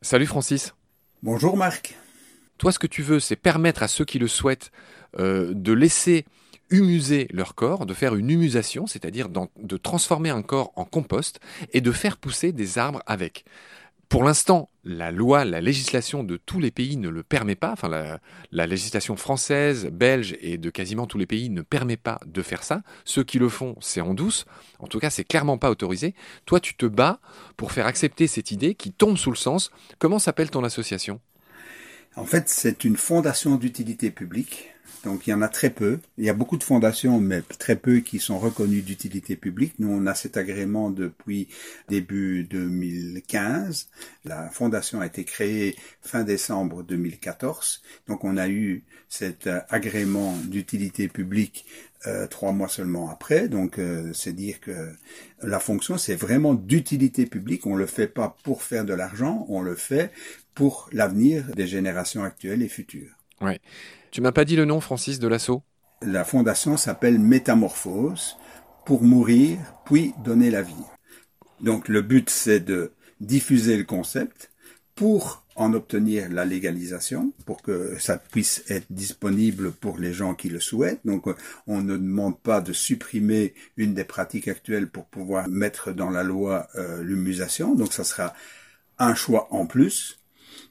[0.00, 0.74] Salut Francis.
[1.22, 1.94] Bonjour Marc.
[2.58, 4.70] Toi, ce que tu veux, c'est permettre à ceux qui le souhaitent
[5.18, 6.26] euh, de laisser
[6.70, 11.40] humuser leur corps, de faire une humusation, c'est-à-dire de transformer un corps en compost
[11.72, 13.44] et de faire pousser des arbres avec.
[14.12, 17.72] Pour l'instant, la loi, la législation de tous les pays ne le permet pas.
[17.72, 22.42] Enfin, la, législation française, belge et de quasiment tous les pays ne permet pas de
[22.42, 22.82] faire ça.
[23.06, 24.44] Ceux qui le font, c'est en douce.
[24.80, 26.14] En tout cas, c'est clairement pas autorisé.
[26.44, 27.20] Toi, tu te bats
[27.56, 29.70] pour faire accepter cette idée qui tombe sous le sens.
[29.98, 31.18] Comment s'appelle ton association?
[32.16, 34.72] En fait, c'est une fondation d'utilité publique
[35.04, 35.98] donc il y en a très peu.
[36.16, 39.74] Il y a beaucoup de fondations, mais très peu qui sont reconnues d'utilité publique.
[39.78, 41.48] Nous, on a cet agrément depuis
[41.88, 43.88] début 2015.
[44.24, 47.82] La fondation a été créée fin décembre 2014.
[48.06, 51.66] Donc on a eu cet agrément d'utilité publique
[52.06, 53.48] euh, trois mois seulement après.
[53.48, 54.92] Donc euh, c'est dire que
[55.42, 57.66] la fonction, c'est vraiment d'utilité publique.
[57.66, 60.12] On le fait pas pour faire de l'argent, on le fait
[60.54, 63.16] pour l'avenir des générations actuelles et futures.
[63.40, 63.60] Ouais.
[64.10, 65.62] Tu m'as pas dit le nom, Francis, de l'assaut
[66.02, 68.36] La fondation s'appelle Métamorphose,
[68.84, 70.74] pour mourir, puis donner la vie.
[71.60, 74.50] Donc le but, c'est de diffuser le concept
[74.94, 80.48] pour en obtenir la légalisation, pour que ça puisse être disponible pour les gens qui
[80.48, 81.00] le souhaitent.
[81.04, 81.26] Donc
[81.66, 86.22] on ne demande pas de supprimer une des pratiques actuelles pour pouvoir mettre dans la
[86.22, 87.74] loi euh, l'humusation.
[87.74, 88.34] Donc ça sera
[88.98, 90.21] un choix en plus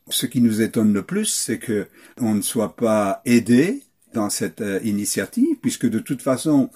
[0.10, 1.88] ce qui nous étonne le plus, c'est que
[2.18, 6.70] on ne soit pas aidé dans cette euh, initiative, puisque de toute façon,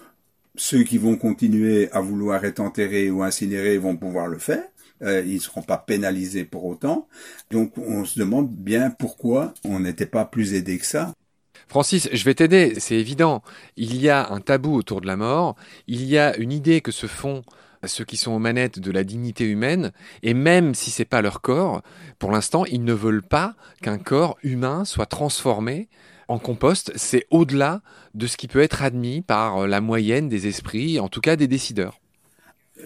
[0.55, 4.63] ceux qui vont continuer à vouloir être enterrés ou incinérés vont pouvoir le faire.
[5.01, 7.07] Euh, ils ne seront pas pénalisés pour autant.
[7.51, 11.13] Donc on se demande bien pourquoi on n'était pas plus aidé que ça.
[11.67, 13.43] Francis, je vais t'aider, c'est évident.
[13.75, 15.55] Il y a un tabou autour de la mort,
[15.87, 17.41] il y a une idée que se font
[17.87, 19.91] ceux qui sont aux manettes de la dignité humaine,
[20.23, 21.81] et même si c'est pas leur corps,
[22.19, 25.87] pour l'instant, ils ne veulent pas qu'un corps humain soit transformé
[26.27, 26.91] en compost.
[26.95, 27.81] C'est au-delà
[28.13, 31.35] de ce qui peut être admis par euh, la moyenne des esprits, en tout cas
[31.35, 31.99] des décideurs.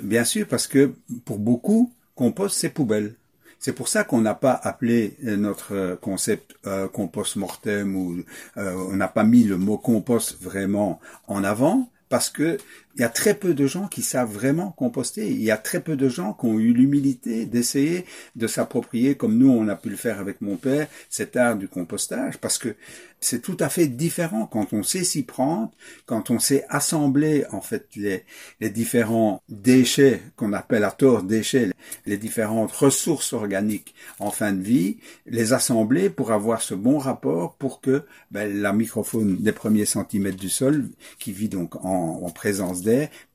[0.01, 0.93] Bien sûr, parce que
[1.25, 3.15] pour beaucoup, compost, c'est poubelle.
[3.59, 6.55] C'est pour ça qu'on n'a pas appelé euh, notre euh, concept
[6.93, 8.23] compost mortem ou
[8.55, 12.57] on n'a pas mis le mot compost vraiment en avant parce que
[12.95, 15.25] il y a très peu de gens qui savent vraiment composter.
[15.25, 18.03] Il y a très peu de gens qui ont eu l'humilité d'essayer
[18.35, 21.69] de s'approprier, comme nous on a pu le faire avec mon père, cet art du
[21.69, 22.75] compostage, parce que
[23.21, 25.71] c'est tout à fait différent quand on sait s'y prendre,
[26.05, 28.23] quand on sait assembler en fait les,
[28.69, 31.71] différents déchets qu'on appelle à tort déchets,
[32.05, 37.55] les différentes ressources organiques en fin de vie, les assembler pour avoir ce bon rapport
[37.55, 42.29] pour que ben, la microfaune des premiers centimètres du sol, qui vit donc en, en
[42.29, 42.81] présence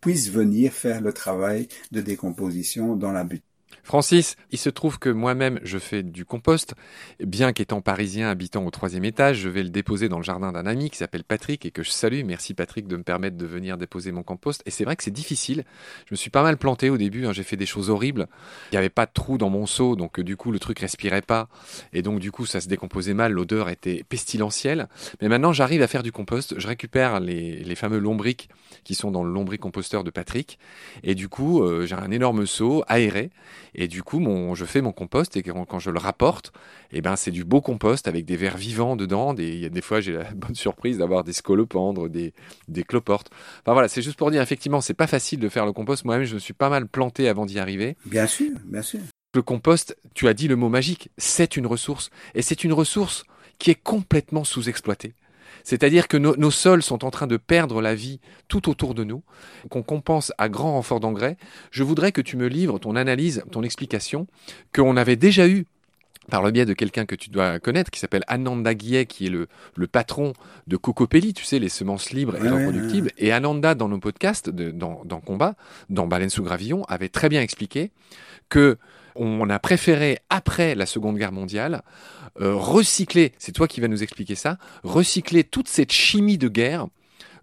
[0.00, 3.53] puisse venir faire le travail de décomposition dans la butte.
[3.84, 6.74] Francis, il se trouve que moi-même, je fais du compost.
[7.20, 10.64] Bien qu'étant parisien habitant au troisième étage, je vais le déposer dans le jardin d'un
[10.64, 12.22] ami qui s'appelle Patrick et que je salue.
[12.24, 14.62] Merci Patrick de me permettre de venir déposer mon compost.
[14.64, 15.64] Et c'est vrai que c'est difficile.
[16.06, 17.26] Je me suis pas mal planté au début.
[17.26, 17.32] Hein.
[17.32, 18.26] J'ai fait des choses horribles.
[18.72, 20.78] Il n'y avait pas de trou dans mon seau, donc euh, du coup, le truc
[20.78, 21.48] respirait pas.
[21.92, 23.32] Et donc, du coup, ça se décomposait mal.
[23.32, 24.88] L'odeur était pestilentielle.
[25.20, 26.54] Mais maintenant, j'arrive à faire du compost.
[26.58, 28.48] Je récupère les, fameux lombrics
[28.84, 30.58] qui sont dans le lombricomposteur de Patrick.
[31.02, 33.30] Et du coup, euh, j'ai un énorme seau aéré.
[33.74, 36.52] Et du coup, mon, je fais mon compost et quand, je le rapporte,
[36.92, 39.34] eh ben, c'est du beau compost avec des vers vivants dedans.
[39.34, 42.32] Des, y a des fois, j'ai la bonne surprise d'avoir des scolopendres, des,
[42.68, 43.30] des cloportes.
[43.60, 46.04] Enfin voilà, c'est juste pour dire, effectivement, c'est pas facile de faire le compost.
[46.04, 47.96] Moi-même, je me suis pas mal planté avant d'y arriver.
[48.06, 49.00] Bien sûr, bien sûr.
[49.34, 52.10] Le compost, tu as dit le mot magique, c'est une ressource.
[52.34, 53.24] Et c'est une ressource
[53.58, 55.14] qui est complètement sous-exploitée.
[55.64, 59.22] C'est-à-dire que nos sols sont en train de perdre la vie tout autour de nous,
[59.70, 61.36] qu'on compense à grand renfort d'engrais.
[61.70, 64.26] Je voudrais que tu me livres ton analyse, ton explication,
[64.72, 65.64] qu'on avait déjà eu
[66.30, 69.30] par le biais de quelqu'un que tu dois connaître, qui s'appelle Ananda Guillet, qui est
[69.30, 69.46] le,
[69.86, 70.32] patron
[70.66, 73.10] de Cocopelli, tu sais, les semences libres et reproductibles.
[73.18, 75.54] Et Ananda, dans nos podcasts, dans, dans Combat,
[75.90, 77.90] dans Baleine sous Gravillon, avait très bien expliqué
[78.48, 78.78] que
[79.16, 81.82] on a préféré, après la Seconde Guerre mondiale,
[82.40, 86.88] euh, recycler, c'est toi qui vas nous expliquer ça, recycler toute cette chimie de guerre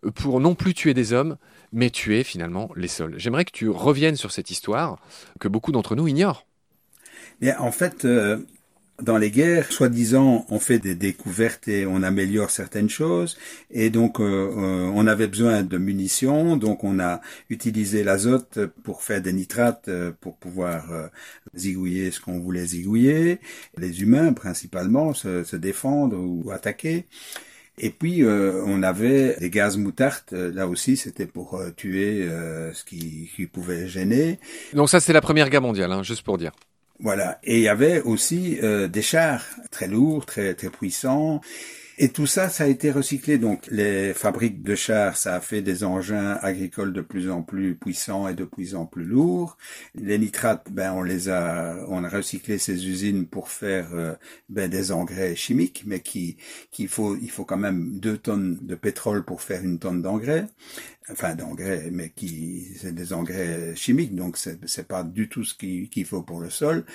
[0.06, 1.38] euh, pour non plus tuer des hommes,
[1.72, 3.16] mais tuer finalement les sols.
[3.18, 4.98] J'aimerais que tu reviennes sur cette histoire
[5.40, 6.46] que beaucoup d'entre nous ignorent.
[7.40, 8.46] Bien, en fait, euh,
[9.02, 13.38] dans les guerres, soi-disant, on fait des découvertes et on améliore certaines choses,
[13.72, 19.04] et donc euh, euh, on avait besoin de munitions, donc on a utilisé l'azote pour
[19.04, 21.10] faire des nitrates euh, pour pouvoir
[21.56, 23.40] zigouiller ce qu'on voulait zigouiller,
[23.78, 27.06] les humains principalement se, se défendre ou attaquer.
[27.78, 30.32] Et puis euh, on avait des gaz moutardes.
[30.32, 32.28] Là aussi, c'était pour tuer
[32.74, 34.40] ce qui, qui, pouvait gêner.
[34.74, 36.52] Donc ça, c'est la Première Guerre mondiale, hein, juste pour dire.
[37.02, 37.40] Voilà.
[37.44, 41.42] Et il y avait aussi des chars très lourds, très très puissants.
[41.98, 43.38] Et tout ça, ça a été recyclé.
[43.38, 47.76] Donc, les fabriques de chars, ça a fait des engins agricoles de plus en plus
[47.76, 49.58] puissants et de plus en plus lourds.
[49.96, 54.14] Les nitrates, ben, on les a, on a recyclé ces usines pour faire euh,
[54.50, 56.38] ben, des engrais chimiques, mais qui,
[56.72, 60.48] qu'il faut, il faut quand même deux tonnes de pétrole pour faire une tonne d'engrais
[61.12, 65.54] enfin d'engrais, mais qui c'est des engrais chimiques, donc c'est c'est pas du tout ce
[65.56, 66.86] qu'il faut pour le sol.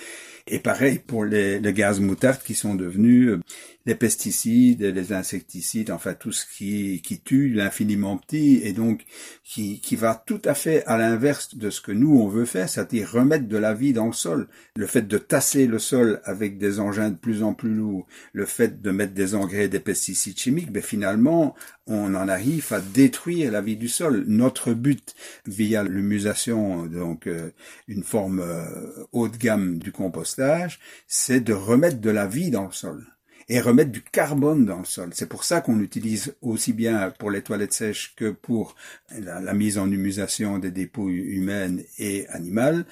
[0.46, 3.38] Et pareil pour les, les gaz moutardes qui sont devenus
[3.86, 9.04] les pesticides, les insecticides, enfin tout ce qui tue l'infiniment petit et donc
[9.44, 12.68] qui qui va tout à fait à l'inverse de ce que nous on veut faire,
[12.68, 14.48] c'est-à-dire remettre de la vie dans le sol.
[14.76, 18.44] Le fait de tasser le sol avec des engins de plus en plus lourds, le
[18.44, 21.54] fait de mettre des engrais, des pesticides chimiques, ben finalement
[21.86, 24.24] on en arrive à détruire la vie du sol.
[24.26, 25.14] Notre but
[25.46, 27.50] via l'humusation, donc euh,
[27.86, 32.66] une forme euh, haut de gamme du compostage, c'est de remettre de la vie dans
[32.66, 33.06] le sol
[33.48, 35.10] et remettre du carbone dans le sol.
[35.12, 38.74] C'est pour ça qu'on utilise aussi bien pour les toilettes sèches que pour
[39.10, 42.86] la, mise en humusation des dépôts humaines et animales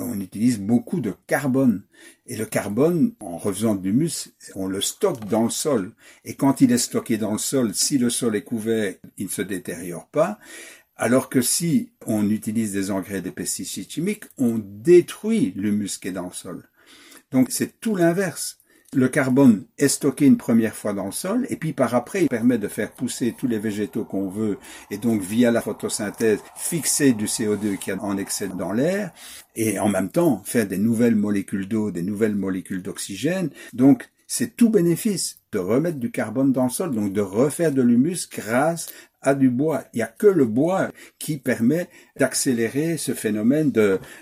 [0.00, 1.82] on utilise beaucoup de carbone.
[2.26, 5.92] Et le carbone, en refaisant de l'humus, on le stocke dans le sol.
[6.24, 9.30] Et quand il est stocké dans le sol, si le sol est couvert, il ne
[9.30, 10.38] se détériore pas.
[10.96, 16.12] Alors que si on utilise des engrais, des pesticides chimiques, on détruit l'humus qui est
[16.12, 16.68] dans le sol.
[17.30, 18.57] Donc c'est tout l'inverse
[18.94, 22.28] le carbone est stocké une première fois dans le sol et puis par après il
[22.28, 24.58] permet de faire pousser tous les végétaux qu'on veut
[24.90, 29.10] et donc via la photosynthèse fixer du CO2 qui a en excès dans l'air
[29.54, 33.50] et en même temps faire des nouvelles molécules d'eau, des nouvelles molécules d'oxygène.
[33.74, 37.82] Donc c'est tout bénéfice de remettre du carbone dans le sol, donc de refaire de
[37.82, 38.88] l'humus grâce
[39.20, 39.84] à du bois.
[39.92, 43.72] Il n'y a que le bois qui permet d'accélérer ce phénomène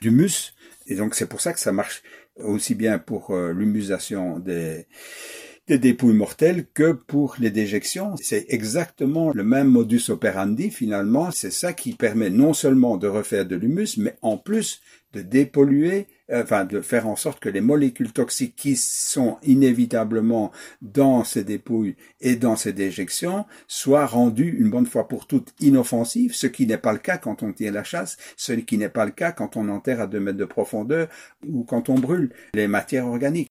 [0.00, 0.54] d'humus.
[0.86, 2.02] Et donc c'est pour ça que ça marche
[2.42, 4.86] aussi bien pour euh, l'humusation des,
[5.66, 8.14] des dépouilles mortelles que pour les déjections.
[8.20, 11.30] C'est exactement le même modus operandi finalement.
[11.30, 14.80] C'est ça qui permet non seulement de refaire de l'humus, mais en plus
[15.16, 20.52] de dépolluer, euh, enfin de faire en sorte que les molécules toxiques qui sont inévitablement
[20.82, 26.34] dans ces dépouilles et dans ces déjections soient rendues une bonne fois pour toutes inoffensives,
[26.34, 29.06] ce qui n'est pas le cas quand on tient la chasse, ce qui n'est pas
[29.06, 31.08] le cas quand on enterre à deux mètres de profondeur
[31.46, 33.50] ou quand on brûle les matières organiques.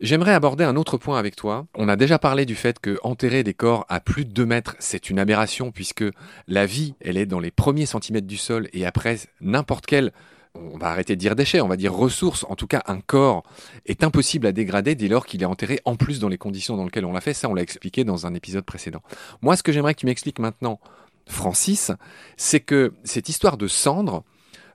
[0.00, 1.66] J'aimerais aborder un autre point avec toi.
[1.74, 4.76] On a déjà parlé du fait que enterrer des corps à plus de 2 mètres,
[4.78, 6.04] c'est une aberration puisque
[6.46, 10.12] la vie, elle est dans les premiers centimètres du sol et après n'importe quel
[10.54, 12.44] on va arrêter de dire déchets, on va dire ressources.
[12.48, 13.42] En tout cas, un corps
[13.86, 16.84] est impossible à dégrader dès lors qu'il est enterré en plus dans les conditions dans
[16.84, 17.34] lesquelles on l'a fait.
[17.34, 19.02] Ça, on l'a expliqué dans un épisode précédent.
[19.42, 20.80] Moi, ce que j'aimerais que tu m'expliques maintenant,
[21.26, 21.90] Francis,
[22.36, 24.24] c'est que cette histoire de cendres,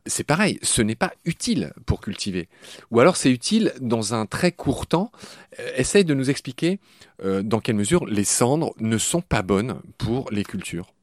[0.06, 2.50] c'est pareil, ce n'est pas utile pour cultiver.
[2.92, 5.12] Ou alors c'est utile dans un très court temps.
[5.60, 6.80] Euh, essaye de nous expliquer
[7.24, 10.94] euh, dans quelle mesure les cendres ne sont pas bonnes pour les cultures.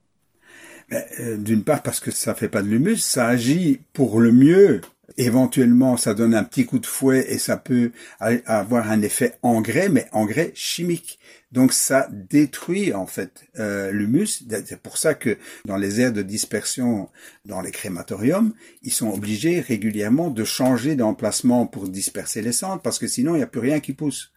[0.92, 4.80] Euh, d'une part parce que ça fait pas de l'humus, ça agit pour le mieux.
[5.18, 7.90] Éventuellement, ça donne un petit coup de fouet et ça peut
[8.20, 11.18] avoir un effet engrais, mais engrais chimique.
[11.50, 14.44] Donc ça détruit en fait euh, l'humus.
[14.66, 17.08] C'est pour ça que dans les aires de dispersion
[17.46, 22.98] dans les crématoriums, ils sont obligés régulièrement de changer d'emplacement pour disperser les cendres parce
[22.98, 24.32] que sinon il n'y a plus rien qui pousse.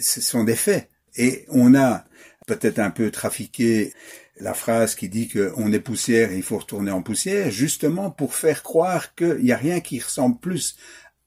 [0.00, 0.88] Ce sont des faits.
[1.16, 2.04] Et on a
[2.46, 3.92] peut-être un peu trafiqué
[4.40, 8.34] la phrase qui dit qu'on est poussière et il faut retourner en poussière, justement pour
[8.34, 10.76] faire croire qu'il n'y a rien qui ressemble plus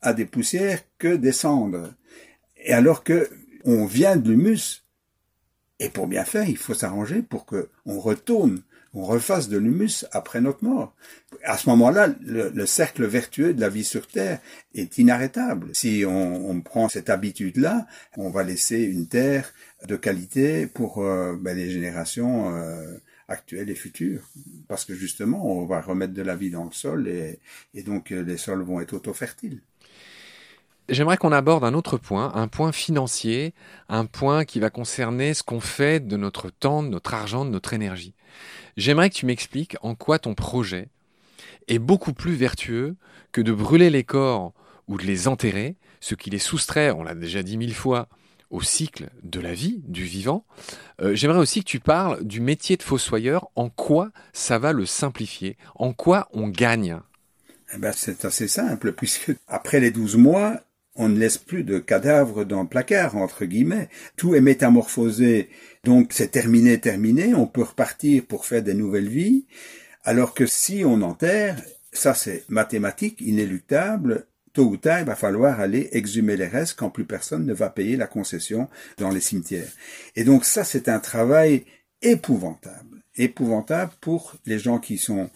[0.02, 1.94] à des poussières que des cendres.
[2.58, 3.30] Et alors que
[3.64, 4.84] on vient de l'humus,
[5.80, 8.62] et pour bien faire, il faut s'arranger pour que on retourne,
[8.94, 10.96] on refasse de l'humus après notre mort.
[11.44, 14.39] À ce moment-là, le, cercle vertueux de la vie sur Terre
[14.74, 15.70] est inarrêtable.
[15.74, 19.53] Si on, prend cette habitude-là, on va laisser une terre
[19.88, 24.27] de qualité pour euh, ben, les générations euh, actuelles et futures.
[24.67, 27.39] Parce que justement, on va remettre de la vie dans le sol et,
[27.74, 29.62] et donc euh, les sols vont être auto-fertiles.
[30.89, 33.53] J'aimerais qu'on aborde un autre point, un point financier,
[33.89, 37.50] un point qui va concerner ce qu'on fait de notre temps, de notre argent, de
[37.50, 38.13] notre énergie.
[38.77, 40.88] J'aimerais que tu m'expliques en quoi ton projet
[41.67, 42.96] est beaucoup plus vertueux
[43.34, 44.53] que de brûler les corps
[44.88, 48.08] ou de les enterrer, ce qui les soustrait, on l'a déjà dit mille fois,
[48.50, 50.46] au cycle de la vie, du vivant.
[51.01, 54.86] Euh, j'aimerais aussi que tu parles du métier de fossoyeur, en quoi ça va le
[54.86, 57.00] simplifier, en quoi on gagne?
[57.74, 60.62] Eh ben, c'est assez simple, puisque après les 12 mois,
[60.98, 63.89] on ne laisse plus de cadavres dans le placard, entre guillemets.
[64.16, 65.50] Tout est métamorphosé.
[65.84, 67.34] Donc c'est terminé, terminé.
[67.34, 69.46] On peut repartir pour faire des nouvelles vies.
[70.04, 71.62] Alors que si on enterre,
[71.92, 76.89] ça c'est mathématique, inéluctable, tôt ou tard, il va falloir aller exhumer les restes quand
[76.89, 79.72] plus personne ne va payer la concession dans les cimetières.
[80.16, 81.66] Et donc ça, c'est un travail
[82.01, 85.30] épouvantable épouvantable pour les gens qui sont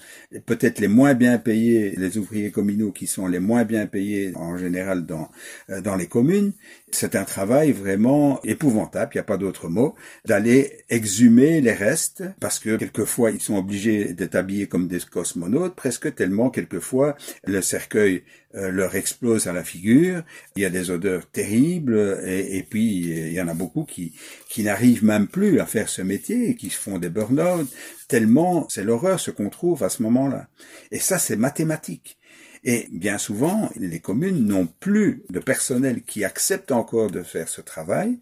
[0.46, 4.58] peut-être les moins bien payés, les ouvriers communaux qui sont les moins bien payés en
[4.58, 5.30] général dans
[5.70, 6.54] euh, dans les communes.
[6.92, 9.96] C'est un travail vraiment épouvantable, il n'y a pas d'autre mot,
[10.26, 15.76] d'aller exhumer les restes parce que quelquefois ils sont obligés d'être habillés comme des cosmonautes,
[15.76, 18.24] presque tellement quelquefois le cercueil
[18.56, 20.24] euh, leur explose à la figure,
[20.56, 24.14] il y a des odeurs terribles, et, et puis il y en a beaucoup qui,
[24.50, 27.68] qui n'arrivent même plus à faire ce métier, qui se font des burn-out,
[28.10, 30.48] tellement c'est l'horreur ce qu'on trouve à ce moment-là.
[30.92, 32.18] Et ça, c'est mathématique.
[32.64, 37.62] Et bien souvent, les communes n'ont plus de personnel qui accepte encore de faire ce
[37.62, 38.20] travail,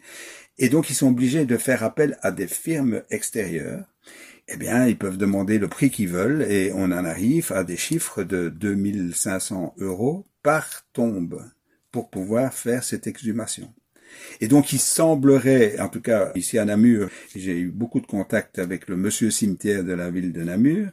[0.57, 3.85] et donc ils sont obligés de faire appel à des firmes extérieures
[4.51, 7.77] eh bien, ils peuvent demander le prix qu'ils veulent et on en arrive à des
[7.77, 11.43] chiffres de 2500 euros par tombe
[11.91, 13.71] pour pouvoir faire cette exhumation.
[14.41, 18.57] Et donc, il semblerait, en tout cas ici à Namur, j'ai eu beaucoup de contacts
[18.57, 20.87] avec le monsieur cimetière de la ville de Namur.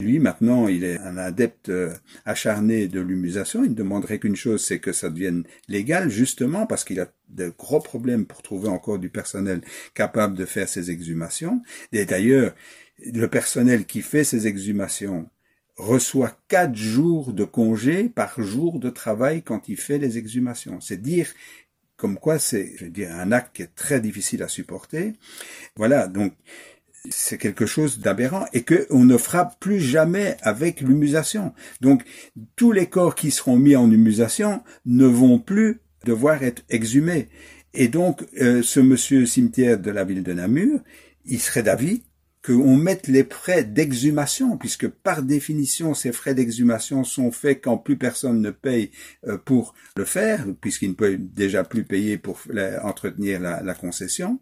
[0.00, 3.62] Lui, maintenant, il est un adepte euh, acharné de l'humusation.
[3.62, 7.52] Il ne demanderait qu'une chose, c'est que ça devienne légal, justement, parce qu'il a de
[7.56, 9.60] gros problèmes pour trouver encore du personnel
[9.94, 11.62] capable de faire ces exhumations.
[11.92, 12.54] Et d'ailleurs,
[13.04, 15.30] le personnel qui fait ces exhumations
[15.76, 20.80] reçoit quatre jours de congé par jour de travail quand il fait les exhumations.
[20.80, 21.28] C'est dire
[21.96, 25.12] comme quoi c'est, je veux dire, un acte qui est très difficile à supporter.
[25.76, 26.34] Voilà, donc
[27.10, 31.52] c'est quelque chose d'aberrant et que on ne fera plus jamais avec l'humusation.
[31.80, 32.02] Donc
[32.56, 37.28] tous les corps qui seront mis en humusation ne vont plus devoir être exhumés.
[37.74, 40.80] Et donc euh, ce monsieur cimetière de la ville de Namur,
[41.26, 42.02] il serait d'avis
[42.44, 47.96] qu'on mette les frais d'exhumation, puisque par définition, ces frais d'exhumation sont faits quand plus
[47.96, 48.90] personne ne paye
[49.26, 52.42] euh, pour le faire, puisqu'il ne peut déjà plus payer pour
[52.82, 54.40] entretenir la concession,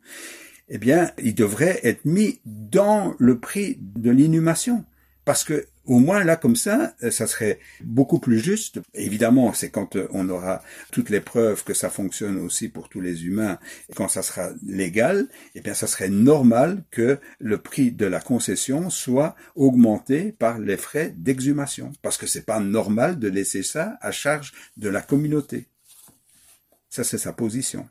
[0.75, 4.87] eh bien, il devrait être mis dans le prix de l'inhumation.
[5.27, 8.81] Parce que au moins là comme ça, euh, ça serait beaucoup plus juste.
[8.95, 13.03] Évidemment, c'est quand euh, on aura toutes les preuves que ça fonctionne aussi pour tous
[13.03, 13.59] les humains,
[13.97, 18.89] quand ça sera légal, eh bien ça serait normal que le prix de la concession
[18.89, 24.11] soit augmenté par les frais d'exhumation, parce que c'est pas normal de laisser ça à
[24.11, 25.67] charge de la communauté.
[26.89, 27.87] Ça c'est sa position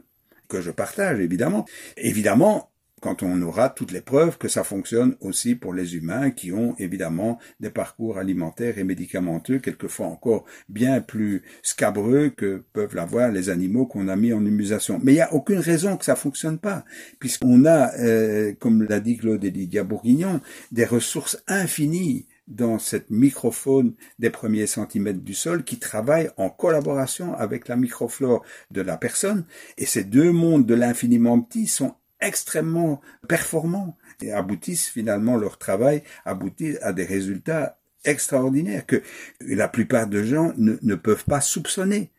[0.47, 1.65] que je partage évidemment.
[1.97, 2.70] Évidemment,
[3.01, 6.75] quand on aura toutes les preuves que ça fonctionne aussi pour les humains qui ont
[6.77, 13.49] évidemment des parcours alimentaires et médicamenteux quelquefois encore bien plus scabreux que peuvent l'avoir les
[13.49, 14.99] animaux qu'on a mis en humusation.
[15.03, 16.85] Mais il n'y a aucune raison que ça fonctionne pas,
[17.19, 20.39] puisqu'on a, euh, comme l'a dit Claude Lydia Bourguignon,
[20.71, 27.33] des ressources infinies dans cette microfaune des premiers centimètres du sol qui travaille en collaboration
[27.35, 29.45] avec la microflore de la personne.
[29.77, 36.03] Et ces deux mondes de l'infiniment petit sont extrêmement performants et aboutissent finalement leur travail
[36.25, 39.01] aboutit à des résultats extraordinaires que
[39.41, 42.11] la plupart de gens ne, peuvent pas soupçonner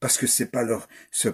[0.00, 0.86] parce que c'est pas leur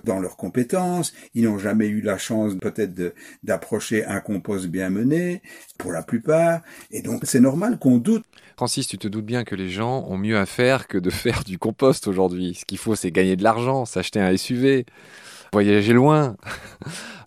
[0.05, 5.43] dans leurs compétences, ils n'ont jamais eu la chance peut-être d'approcher un compost bien mené
[5.79, 8.25] pour la plupart et donc c'est normal qu'on doute.
[8.57, 11.45] Francis, tu te doutes bien que les gens ont mieux à faire que de faire
[11.45, 12.55] du compost aujourd'hui.
[12.55, 14.87] Ce qu'il faut c'est gagner de l'argent, s'acheter un SUV,
[15.53, 16.37] voyager loin.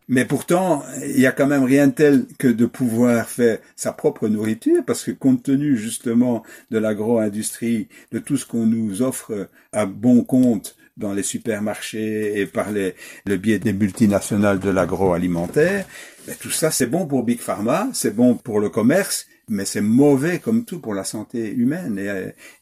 [0.10, 3.92] Mais pourtant, il y a quand même rien de tel que de pouvoir faire sa
[3.92, 9.50] propre nourriture, parce que compte tenu justement de l'agro-industrie, de tout ce qu'on nous offre
[9.74, 15.86] à bon compte dans les supermarchés et par le biais des multinationales de l'agroalimentaire,
[16.26, 19.82] ben tout ça c'est bon pour Big Pharma, c'est bon pour le commerce, mais c'est
[19.82, 22.00] mauvais comme tout pour la santé humaine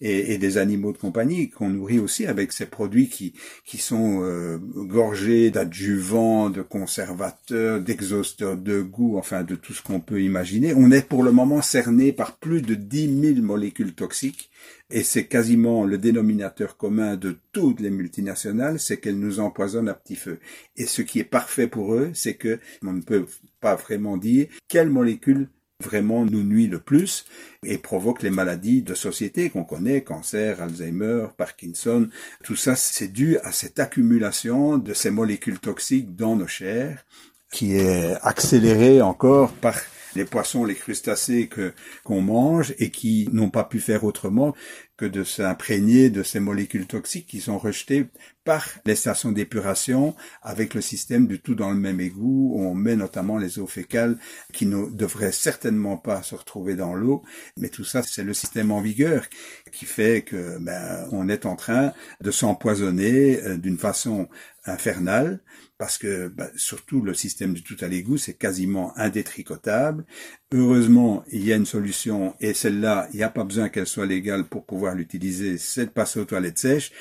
[0.01, 3.33] et, des animaux de compagnie qu'on nourrit aussi avec ces produits qui,
[3.65, 9.99] qui sont euh, gorgés d'adjuvants, de conservateurs, d'exhausteurs de goût, enfin de tout ce qu'on
[9.99, 10.73] peut imaginer.
[10.75, 14.49] On est pour le moment cerné par plus de 10 000 molécules toxiques
[14.91, 19.95] et c'est quasiment le dénominateur commun de toutes les multinationales, c'est qu'elles nous empoisonnent à
[19.95, 20.39] petit feu.
[20.77, 23.25] Et ce qui est parfait pour eux, c'est que on ne peut
[23.61, 25.49] pas vraiment dire quelle molécule
[25.83, 27.25] vraiment nous nuit le plus
[27.63, 32.09] et provoque les maladies de société qu'on connaît, cancer, Alzheimer, Parkinson.
[32.43, 37.05] Tout ça, c'est dû à cette accumulation de ces molécules toxiques dans nos chairs
[37.51, 39.75] qui est accélérée encore par
[40.15, 44.55] les poissons, les crustacés que qu'on mange et qui n'ont pas pu faire autrement
[44.97, 48.07] que de s'imprégner de ces molécules toxiques qui sont rejetées
[48.45, 52.75] par les stations d'épuration avec le système du tout dans le même égout où on
[52.75, 54.17] met notamment les eaux fécales
[54.53, 57.23] qui ne devraient certainement pas se retrouver dans l'eau.
[57.57, 59.27] Mais tout ça, c'est le système en vigueur
[59.71, 64.29] qui fait que ben, on est en train de s'empoisonner euh, d'une façon
[64.65, 65.41] infernale
[65.77, 70.05] parce que bah, surtout le système du tout à l'égout, c'est quasiment indétricotable.
[70.53, 74.05] Heureusement, il y a une solution, et celle-là, il n'y a pas besoin qu'elle soit
[74.05, 76.91] légale pour pouvoir l'utiliser, c'est de passer aux toilettes sèches,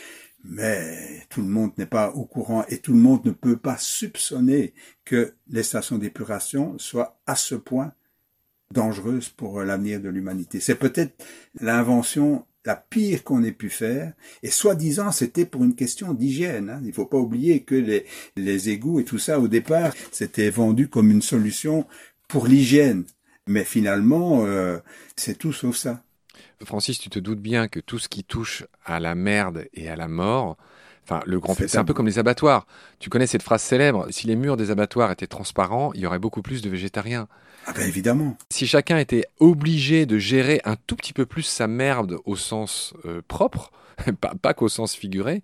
[0.44, 3.76] mais tout le monde n'est pas au courant et tout le monde ne peut pas
[3.78, 4.74] soupçonner
[5.04, 7.92] que les stations d'épuration soient à ce point
[8.70, 10.60] dangereuses pour l'avenir de l'humanité.
[10.60, 11.24] C'est peut-être
[11.60, 14.12] l'invention la pire qu'on ait pu faire.
[14.42, 16.70] Et soi-disant, c'était pour une question d'hygiène.
[16.70, 16.80] Hein.
[16.82, 20.50] Il ne faut pas oublier que les, les égouts et tout ça, au départ, c'était
[20.50, 21.86] vendu comme une solution
[22.28, 23.04] pour l'hygiène.
[23.46, 24.78] Mais finalement, euh,
[25.16, 26.02] c'est tout sauf ça.
[26.64, 29.96] Francis, tu te doutes bien que tout ce qui touche à la merde et à
[29.96, 30.56] la mort,
[31.06, 32.66] Enfin, le grand c'est un peu comme les abattoirs.
[32.98, 36.18] Tu connais cette phrase célèbre si les murs des abattoirs étaient transparents, il y aurait
[36.18, 37.28] beaucoup plus de végétariens.
[37.66, 38.38] Ah ben évidemment.
[38.50, 42.94] Si chacun était obligé de gérer un tout petit peu plus sa merde au sens
[43.04, 43.70] euh, propre,
[44.20, 45.42] pas, pas qu'au sens figuré,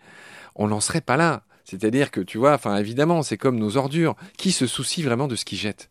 [0.55, 1.43] on n'en serait pas là.
[1.65, 4.17] C'est-à-dire que tu vois, enfin évidemment, c'est comme nos ordures.
[4.39, 5.91] Qui se soucie vraiment de ce qu'ils jettent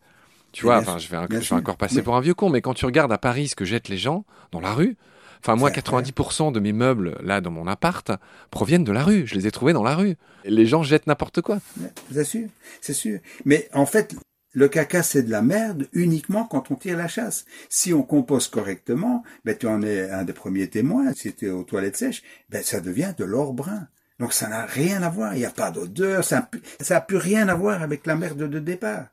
[0.52, 3.12] Tu vois, enfin je vais, encore passer pour un vieux con, mais quand tu regardes
[3.12, 4.96] à Paris ce que jettent les gens dans la rue,
[5.42, 8.10] Enfin, moi, 90% de mes meubles, là, dans mon appart,
[8.50, 9.26] proviennent de la rue.
[9.26, 10.16] Je les ai trouvés dans la rue.
[10.44, 11.58] Les gens jettent n'importe quoi.
[12.12, 12.48] C'est sûr,
[12.80, 13.20] c'est sûr.
[13.44, 14.14] Mais en fait,
[14.52, 17.44] le caca, c'est de la merde uniquement quand on tire la chasse.
[17.68, 21.12] Si on compose correctement, ben, tu en es un des premiers témoins.
[21.14, 23.88] Si tu es aux toilettes sèches, ben, ça devient de l'or brun.
[24.18, 25.34] Donc ça n'a rien à voir.
[25.34, 26.24] Il n'y a pas d'odeur.
[26.24, 26.48] Ça
[26.90, 29.06] n'a plus rien à voir avec la merde de départ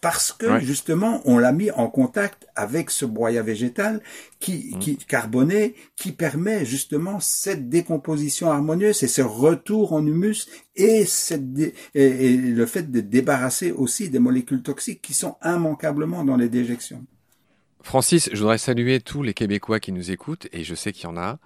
[0.00, 4.00] parce que justement on l'a mis en contact avec ce broyat végétal
[4.38, 4.78] qui, mmh.
[4.78, 11.42] qui carboné qui permet justement cette décomposition harmonieuse et ce retour en humus et, cette
[11.94, 17.04] et le fait de débarrasser aussi des molécules toxiques qui sont immanquablement dans les déjections.
[17.82, 21.06] Francis, je voudrais saluer tous les Québécois qui nous écoutent, et je sais qu'il y
[21.06, 21.38] en a.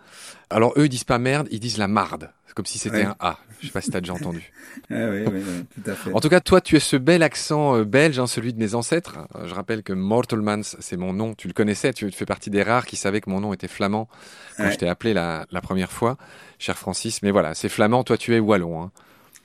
[0.50, 2.30] Alors eux, ils disent pas merde, ils disent la marde.
[2.46, 3.38] C'est comme si c'était un A.
[3.60, 4.52] Je sais pas si t'as déjà entendu.
[4.90, 5.42] ah oui, oui,
[5.74, 6.12] tout à fait.
[6.12, 8.74] En tout cas, toi, tu as ce bel accent euh, belge, hein, celui de mes
[8.74, 9.18] ancêtres.
[9.36, 11.34] Euh, je rappelle que Mortelmans, c'est mon nom.
[11.34, 14.08] Tu le connaissais, tu fais partie des rares qui savaient que mon nom était flamand
[14.56, 16.18] quand je t'ai appelé la, la, première fois,
[16.58, 17.22] cher Francis.
[17.22, 18.82] Mais voilà, c'est flamand, toi tu es wallon.
[18.82, 18.92] Hein.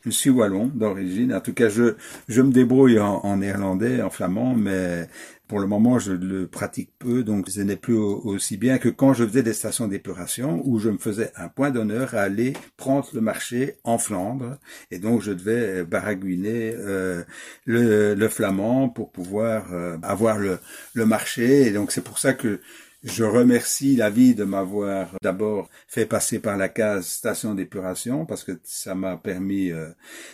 [0.06, 1.34] Je suis wallon d'origine.
[1.34, 1.96] En tout cas, je,
[2.28, 5.08] je me débrouille en, néerlandais, en flamand, mais
[5.48, 9.14] pour le moment, je le pratique peu, donc ce n'est plus aussi bien que quand
[9.14, 13.10] je faisais des stations d'épuration où je me faisais un point d'honneur à aller prendre
[13.14, 14.60] le marché en Flandre,
[14.92, 17.24] et donc je devais baragouiner euh,
[17.66, 20.60] le, le, flamand pour pouvoir euh, avoir le,
[20.94, 22.60] le marché, et donc c'est pour ça que
[23.04, 28.44] je remercie la vie de m'avoir d'abord fait passer par la case station d'épuration parce
[28.44, 29.90] que ça m'a permis euh,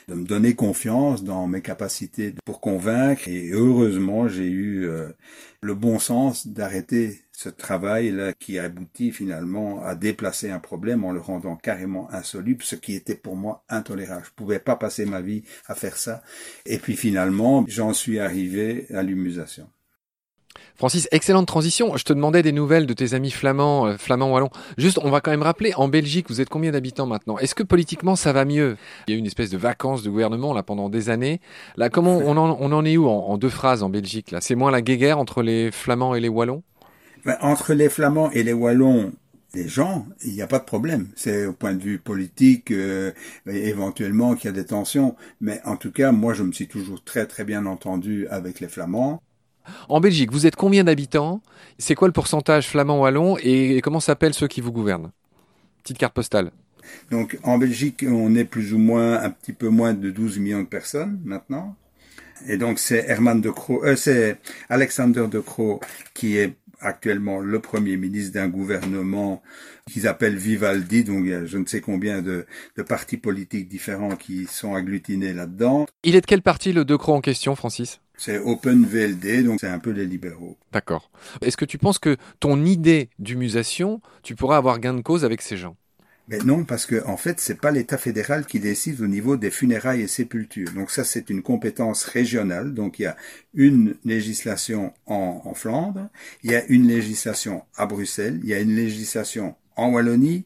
[0.07, 5.09] de me donner confiance dans mes capacités pour convaincre et heureusement j'ai eu euh,
[5.61, 11.19] le bon sens d'arrêter ce travail-là qui aboutit finalement à déplacer un problème en le
[11.19, 14.25] rendant carrément insoluble, ce qui était pour moi intolérable.
[14.25, 16.23] Je pouvais pas passer ma vie à faire ça.
[16.65, 19.67] Et puis finalement, j'en suis arrivé à l'humusation.
[20.75, 21.95] Francis, excellente transition.
[21.95, 24.49] Je te demandais des nouvelles de tes amis flamands, euh, flamands wallons.
[24.77, 27.37] Juste, on va quand même rappeler, en Belgique, vous êtes combien d'habitants maintenant?
[27.37, 28.77] Est-ce que politiquement ça va mieux?
[29.07, 31.39] Il y a eu une espèce de vacances de gouvernement là pendant des années.
[31.77, 34.41] Là, comment on en, on en est où en, deux phrases en Belgique là?
[34.41, 36.63] C'est moins la guéguerre entre les flamands et les wallons?
[37.25, 39.11] Ben, Entre les flamands et les wallons,
[39.55, 41.07] les gens, il n'y a pas de problème.
[41.15, 43.11] C'est au point de vue politique, euh,
[43.47, 47.03] éventuellement qu'il y a des tensions, mais en tout cas, moi, je me suis toujours
[47.03, 49.21] très très bien entendu avec les Flamands.
[49.89, 51.41] En Belgique, vous êtes combien d'habitants?
[51.77, 55.11] C'est quoi le pourcentage flamand-wallon et comment s'appellent ceux qui vous gouvernent?
[55.83, 56.51] Petite carte postale.
[57.11, 60.61] Donc en Belgique, on est plus ou moins un petit peu moins de 12 millions
[60.61, 61.75] de personnes maintenant.
[62.47, 65.79] Et donc c'est Herman de Croo, euh, c'est Alexander de Croo
[66.13, 69.41] qui est actuellement le premier ministre d'un gouvernement
[69.89, 73.69] qu'ils appellent Vivaldi, donc il y a je ne sais combien de, de partis politiques
[73.69, 75.85] différents qui sont agglutinés là-dedans.
[76.03, 78.01] Il est de quel parti le De Croo en question, Francis?
[78.17, 80.57] C'est Open VLD, donc c'est un peu les libéraux.
[80.71, 81.11] D'accord.
[81.41, 85.41] Est-ce que tu penses que ton idée d'humusation, tu pourras avoir gain de cause avec
[85.41, 85.75] ces gens?
[86.27, 89.51] Mais non, parce que en fait, c'est pas l'État fédéral qui décide au niveau des
[89.51, 90.71] funérailles et sépultures.
[90.71, 92.73] Donc ça, c'est une compétence régionale.
[92.73, 93.15] Donc il y a
[93.53, 96.09] une législation en, en, Flandre,
[96.43, 100.45] il y a une législation à Bruxelles, il y a une législation en Wallonie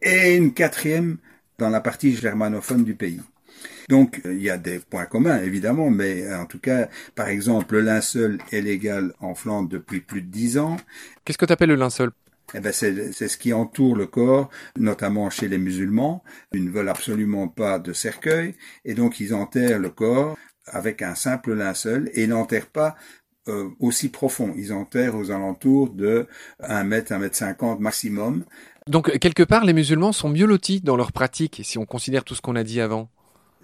[0.00, 1.18] et une quatrième
[1.58, 3.20] dans la partie germanophone du pays.
[3.88, 7.80] Donc il y a des points communs évidemment, mais en tout cas, par exemple, le
[7.82, 10.76] linceul est légal en Flandre depuis plus de dix ans.
[11.24, 12.10] Qu'est-ce que tu appelles le linceul?
[12.54, 16.22] Eh ben c'est ce qui entoure le corps, notamment chez les musulmans.
[16.52, 21.14] Ils ne veulent absolument pas de cercueil, et donc ils enterrent le corps avec un
[21.14, 22.96] simple linceul, et ils n'enterrent pas
[23.48, 24.54] euh, aussi profond.
[24.56, 26.26] Ils enterrent aux alentours de
[26.60, 28.44] 1 mètre, 1 mètre 50 maximum.
[28.86, 32.34] Donc quelque part, les musulmans sont mieux lotis dans leur pratique, si on considère tout
[32.34, 33.08] ce qu'on a dit avant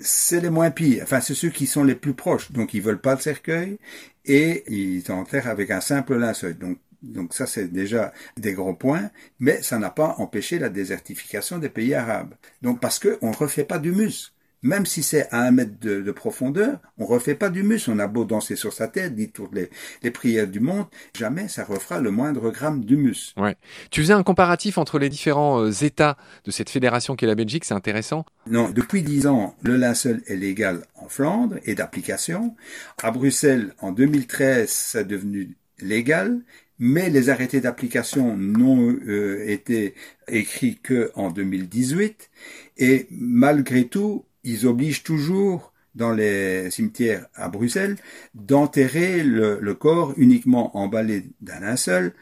[0.00, 1.02] c'est les moins pires.
[1.02, 2.52] Enfin, c'est ceux qui sont les plus proches.
[2.52, 3.78] Donc, ils veulent pas de cercueil
[4.24, 6.58] et ils enterrent avec un simple linceul.
[6.58, 11.58] Donc, donc ça, c'est déjà des gros points, mais ça n'a pas empêché la désertification
[11.58, 12.34] des pays arabes.
[12.62, 14.32] Donc, parce qu'on ne refait pas d'humus.
[14.62, 17.88] Même si c'est à un mètre de, profondeur, on refait pas d'humus.
[17.88, 19.70] On a beau danser sur sa tête, dit toutes les,
[20.02, 23.34] les prières du monde, jamais ça refera le moindre gramme d'humus.
[23.36, 23.56] Ouais.
[23.90, 27.64] Tu faisais un comparatif entre les différents euh, États de cette fédération qu'est la Belgique,
[27.64, 28.26] c'est intéressant.
[28.46, 32.54] Non, depuis dix ans, le linceul est légal en Flandre et d'application.
[33.02, 36.40] À Bruxelles, en 2013, c'est devenu légal
[36.82, 39.94] mais les arrêtés d'application n'ont euh, été
[40.28, 42.30] écrits que en 2018
[42.78, 47.96] et malgré tout ils obligent toujours dans les cimetières à Bruxelles
[48.35, 52.12] d'enterrer le, corps uniquement emballé d'un linceul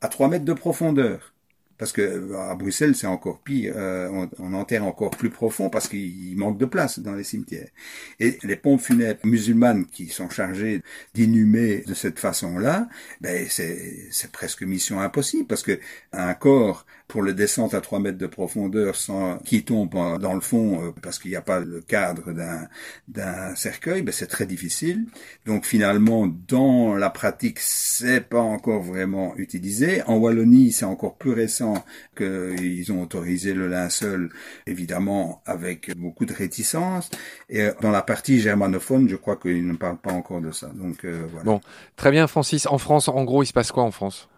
[0.00, 1.34] à 3 mètres de profondeur.
[1.78, 6.36] Parce que à Bruxelles, c'est encore pire, euh, on, enterre encore plus profond parce qu'il
[6.36, 7.68] manque de place dans les cimetières.
[8.18, 10.82] Et les pompes funèbres musulmanes qui sont chargées
[11.14, 12.88] d'inhumer de cette façon-là,
[13.20, 15.78] ben c'est presque mission impossible parce que
[16.12, 20.40] un corps pour le descente à 3 mètres de profondeur sans qui tombe dans le
[20.40, 22.68] fond euh, parce qu'il n'y a pas le cadre d'un
[23.08, 25.06] d'un cercueil, ben c'est très difficile.
[25.44, 30.02] Donc finalement, dans la pratique, c'est pas encore vraiment utilisé.
[30.02, 31.65] En Wallonie, c'est encore plus récent
[32.16, 34.30] qu'ils ont autorisé le linceul,
[34.66, 37.10] évidemment avec beaucoup de réticence.
[37.48, 40.68] Et euh, dans la partie germanophone, je crois qu'ils ne parlent pas encore de ça.
[40.74, 41.44] Donc euh, voilà.
[41.44, 41.60] Bon,
[41.96, 42.66] très bien, Francis.
[42.66, 44.28] En France, en gros, il se passe quoi en France?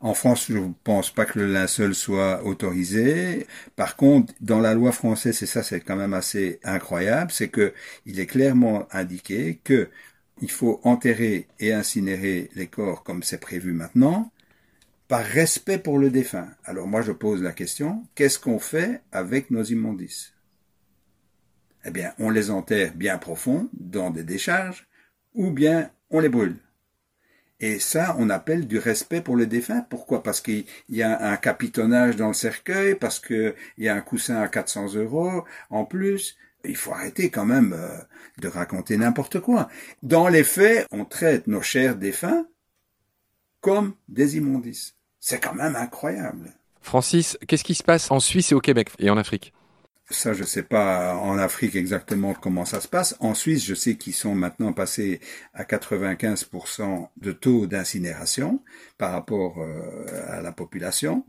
[0.00, 3.48] En France, je ne pense pas que le linceul soit autorisé.
[3.74, 7.74] Par contre, dans la loi française, et ça c'est quand même assez incroyable, c'est que
[8.06, 9.88] il est clairement indiqué que
[10.40, 14.30] il faut enterrer et incinérer les corps comme c'est prévu maintenant,
[15.08, 16.48] par respect pour le défunt.
[16.64, 20.34] Alors moi je pose la question, qu'est-ce qu'on fait avec nos immondices?
[21.84, 24.86] Eh bien, on les enterre bien profond, dans des décharges,
[25.34, 26.58] ou bien on les brûle.
[27.60, 29.80] Et ça, on appelle du respect pour le défunt.
[29.88, 30.22] Pourquoi?
[30.22, 34.40] Parce qu'il y a un capitonnage dans le cercueil, parce qu'il y a un coussin
[34.40, 36.36] à 400 euros en plus.
[36.64, 37.98] Il faut arrêter quand même euh,
[38.38, 39.68] de raconter n'importe quoi.
[40.02, 42.46] Dans les faits, on traite nos chers défunts
[43.60, 44.97] comme des immondices.
[45.20, 46.52] C'est quand même incroyable.
[46.80, 49.52] Francis, qu'est-ce qui se passe en Suisse et au Québec et en Afrique?
[50.10, 53.14] Ça, je sais pas en Afrique exactement comment ça se passe.
[53.20, 55.20] En Suisse, je sais qu'ils sont maintenant passés
[55.52, 58.62] à 95% de taux d'incinération
[58.96, 61.26] par rapport euh, à la population.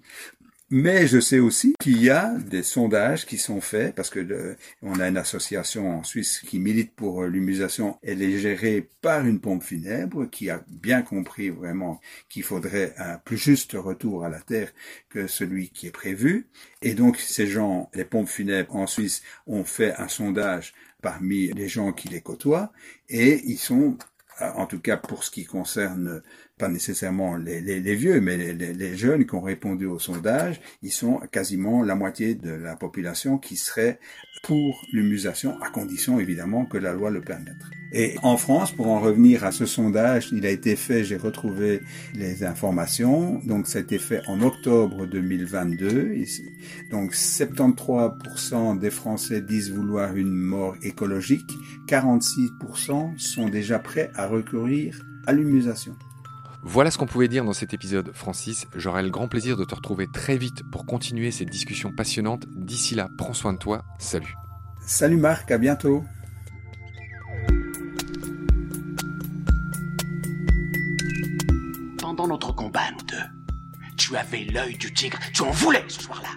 [0.71, 4.99] Mais je sais aussi qu'il y a des sondages qui sont faits parce que on
[4.99, 7.97] a une association en Suisse qui milite pour l'humusation.
[8.03, 13.17] Elle est gérée par une pompe funèbre qui a bien compris vraiment qu'il faudrait un
[13.17, 14.71] plus juste retour à la terre
[15.10, 16.47] que celui qui est prévu.
[16.84, 21.67] Et donc ces gens, les pompes funèbres en Suisse, ont fait un sondage parmi les
[21.67, 22.71] gens qui les côtoient
[23.10, 23.97] et ils sont
[24.39, 26.21] en tout cas pour ce qui concerne
[26.60, 31.22] pas nécessairement les, vieux, mais les, les, jeunes qui ont répondu au sondage, ils sont
[31.32, 34.00] quasiment la moitié de la population qui serait
[34.43, 37.56] pour l'humusation, à condition évidemment que la loi le permette.
[37.91, 41.82] Et en France, pour en revenir à ce sondage, il a été fait, j'ai retrouvé
[42.13, 46.13] les informations, donc ça a été fait en octobre 2022.
[46.91, 51.50] Donc 73% des Français disent vouloir une mort écologique,
[51.88, 55.95] 46% sont déjà prêts à recourir à l'humusation.
[56.62, 58.67] Voilà ce qu'on pouvait dire dans cet épisode, Francis.
[58.76, 62.48] J'aurai le grand plaisir de te retrouver très vite pour continuer cette discussion passionnante.
[62.50, 63.84] D'ici là, prends soin de toi.
[63.98, 64.36] Salut.
[64.82, 66.04] Salut Marc, à bientôt.
[71.98, 75.17] Pendant notre combat, nous deux, tu avais l'œil du tigre.
[75.34, 76.30] Tu en voulais ce soir-là.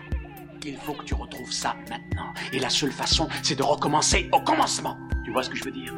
[0.64, 2.32] Il faut que tu retrouves ça maintenant.
[2.52, 4.96] Et la seule façon, c'est de recommencer au commencement.
[5.24, 5.92] Tu vois ce que je veux dire?